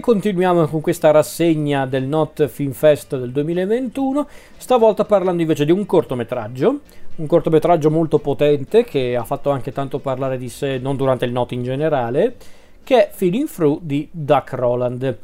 [0.00, 5.86] continuiamo con questa rassegna del Not Film Fest del 2021, stavolta parlando invece di un
[5.86, 6.80] cortometraggio,
[7.16, 11.32] un cortometraggio molto potente che ha fatto anche tanto parlare di sé, non durante il
[11.32, 12.36] Not in generale,
[12.84, 15.18] che è Feeling Through di Doug Roland.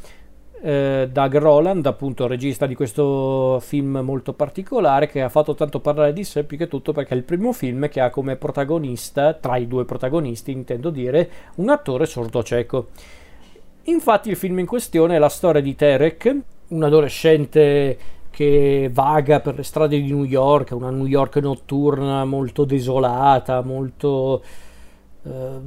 [0.63, 6.13] Eh, Doug Roland, appunto, regista di questo film molto particolare che ha fatto tanto parlare
[6.13, 9.57] di sé più che tutto perché è il primo film che ha come protagonista, tra
[9.57, 12.89] i due protagonisti intendo dire, un attore sordo cieco.
[13.85, 16.37] Infatti il film in questione è la storia di Terek,
[16.69, 17.99] un adolescente
[18.31, 24.43] che vaga per le strade di New York, una New York notturna molto desolata, molto
[25.23, 25.59] eh,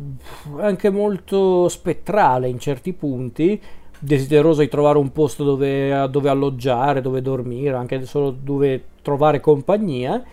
[0.57, 3.61] anche molto spettrale in certi punti,
[3.99, 10.23] desideroso di trovare un posto dove, dove alloggiare, dove dormire, anche solo dove trovare compagnia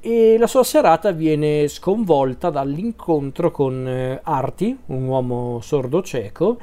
[0.00, 6.58] e la sua serata viene sconvolta dall'incontro con eh, Arti, un uomo sordo cieco,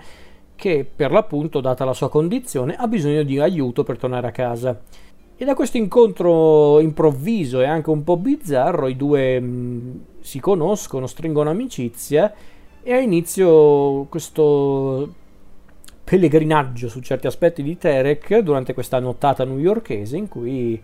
[0.60, 4.78] che per l'appunto, data la sua condizione, ha bisogno di aiuto per tornare a casa.
[5.38, 10.42] E da questo incontro improvviso e anche un po' bizzarro i due mh, mm, si
[10.42, 12.34] conoscono, stringono amicizia
[12.84, 15.14] e ha inizio questo
[16.04, 20.82] pellegrinaggio su certi aspetti di Terek durante questa nottata newyorkese in cui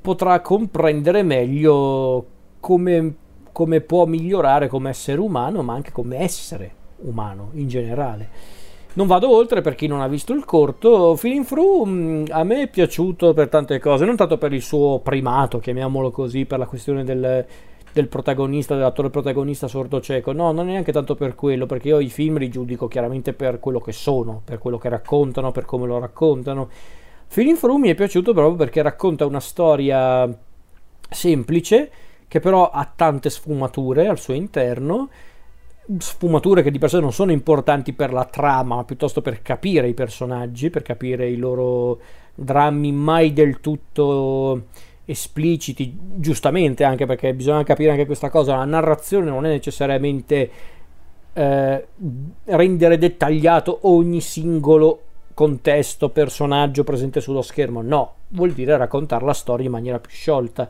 [0.00, 2.24] potrà comprendere meglio
[2.60, 3.14] come,
[3.52, 8.28] come può migliorare come essere umano, ma anche come essere umano in generale.
[8.92, 11.14] Non vado oltre per chi non ha visto il corto.
[11.14, 14.98] Feeling Through mm, a me è piaciuto per tante cose, non tanto per il suo
[14.98, 17.46] primato, chiamiamolo così, per la questione del,
[17.92, 20.32] del protagonista, dell'attore protagonista sordo cieco.
[20.32, 23.60] No, non è neanche tanto per quello, perché io i film li giudico chiaramente per
[23.60, 26.68] quello che sono, per quello che raccontano, per come lo raccontano.
[27.28, 30.28] Feeling Through mi è piaciuto proprio perché racconta una storia
[31.08, 31.90] semplice,
[32.26, 35.08] che però ha tante sfumature al suo interno
[35.98, 39.88] sfumature che di per sé non sono importanti per la trama, ma piuttosto per capire
[39.88, 41.98] i personaggi, per capire i loro
[42.34, 44.66] drammi mai del tutto
[45.04, 50.50] espliciti, giustamente anche perché bisogna capire anche questa cosa, la narrazione non è necessariamente
[51.32, 51.86] eh,
[52.44, 55.02] rendere dettagliato ogni singolo
[55.34, 60.68] contesto, personaggio presente sullo schermo, no, vuol dire raccontare la storia in maniera più sciolta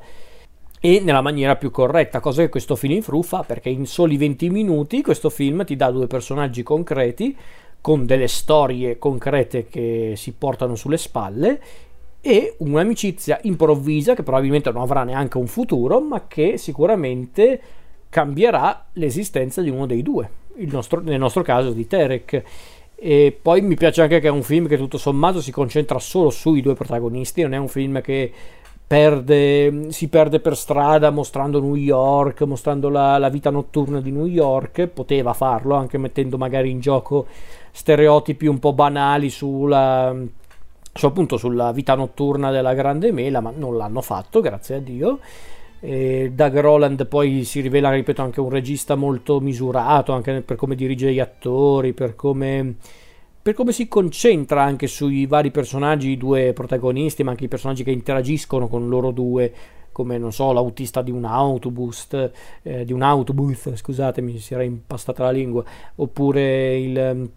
[0.80, 4.16] e nella maniera più corretta, cosa che questo film in Fru fa perché in soli
[4.16, 7.36] 20 minuti questo film ti dà due personaggi concreti
[7.82, 11.60] con delle storie concrete che si portano sulle spalle
[12.22, 17.60] e un'amicizia improvvisa che probabilmente non avrà neanche un futuro, ma che sicuramente
[18.08, 22.42] cambierà l'esistenza di uno dei due, nostro, nel nostro caso di Terek.
[22.94, 26.28] E poi mi piace anche che è un film che tutto sommato si concentra solo
[26.28, 28.30] sui due protagonisti, non è un film che
[28.90, 34.26] perde, si perde per strada mostrando New York, mostrando la, la, vita notturna di New
[34.26, 37.28] York, poteva farlo anche mettendo magari in gioco
[37.70, 40.12] stereotipi un po' banali sulla,
[40.92, 45.20] su, appunto, sulla vita notturna della grande mela, ma non l'hanno fatto, grazie a Dio.
[45.78, 50.74] E Doug Roland poi si rivela, ripeto, anche un regista molto misurato, anche per come
[50.74, 52.74] dirige gli attori, per come
[53.42, 57.82] per come si concentra anche sui vari personaggi, i due protagonisti, ma anche i personaggi
[57.82, 59.52] che interagiscono con loro due,
[59.92, 62.08] come non so, l'autista di un autobus,
[62.62, 65.64] eh, di un autobus, scusatemi, si era impastata la lingua,
[65.96, 67.30] oppure il,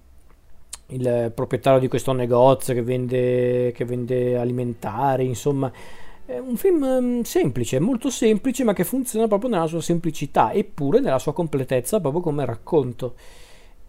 [0.88, 5.72] il proprietario di questo negozio che vende, che vende alimentari, insomma.
[6.25, 11.00] È un film mm, semplice, molto semplice, ma che funziona proprio nella sua semplicità, eppure
[11.00, 13.16] nella sua completezza, proprio come racconto.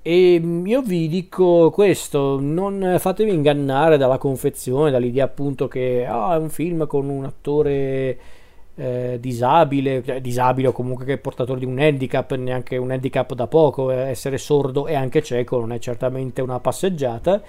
[0.06, 6.30] E mm, io vi dico questo, non fatevi ingannare dalla confezione, dall'idea appunto che oh,
[6.30, 8.18] è un film con un attore
[8.74, 13.32] eh, disabile, cioè, disabile o comunque che è portatore di un handicap, neanche un handicap
[13.32, 17.40] da poco, eh, essere sordo e anche cieco non è certamente una passeggiata,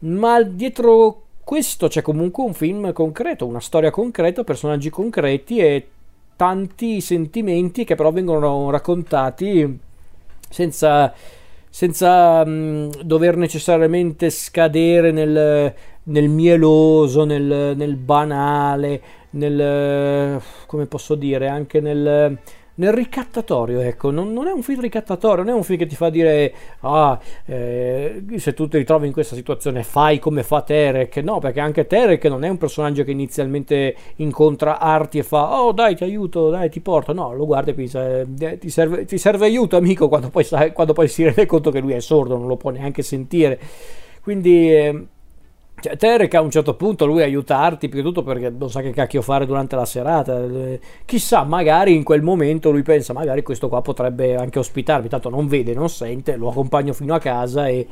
[0.00, 5.88] ma dietro questo c'è comunque un film concreto, una storia concreta, personaggi concreti e
[6.34, 9.78] tanti sentimenti che però vengono raccontati
[10.48, 11.14] senza
[11.74, 15.74] senza mh, mm, dover necessariamente scadere nel,
[16.04, 22.38] nel mieloso, nel, nel, banale, nel, come posso dire, anche nel,
[22.76, 25.94] nel ricattatorio, ecco, non, non, è un film ricattatorio, non è un film che ti
[25.94, 31.18] fa dire, ah, eh, se tu ti ritrovi in questa situazione fai come fa Terek,
[31.18, 35.70] no, perché anche Terek non è un personaggio che inizialmente incontra Arti e fa, oh
[35.72, 39.18] dai ti aiuto, dai ti porto, no, lo guarda e pensa, eh, ti, serve, ti
[39.18, 42.48] serve aiuto amico, quando poi, quando poi si rende conto che lui è sordo, non
[42.48, 43.58] lo può neanche sentire,
[44.20, 44.74] quindi...
[44.74, 45.06] Eh,
[45.80, 48.92] cioè, Terek a un certo punto lui aiutarti, più che tutto perché non sa che
[48.92, 50.42] cacchio fare durante la serata.
[50.42, 55.28] Eh, chissà, magari in quel momento lui pensa, magari questo qua potrebbe anche ospitarmi, tanto
[55.28, 57.86] non vede, non sente, lo accompagno fino a casa e,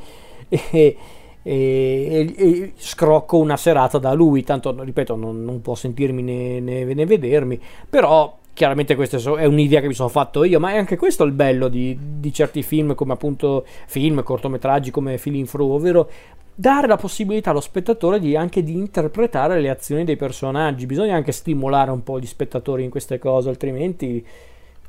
[0.49, 0.97] e,
[1.43, 6.85] e, e, scrocco una serata da lui, tanto ripeto non, non può sentirmi né, né,
[6.85, 7.59] né, vedermi,
[7.89, 11.31] però chiaramente questa è un'idea che mi sono fatto io, ma è anche questo il
[11.31, 16.09] bello di, di certi film come appunto film, cortometraggi come Feeling Through, ovvero
[16.55, 21.31] dare la possibilità allo spettatore di anche di interpretare le azioni dei personaggi, bisogna anche
[21.31, 24.25] stimolare un po' gli spettatori in queste cose, altrimenti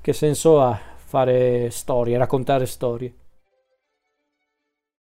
[0.00, 3.12] che senso ha fare storie, raccontare storie?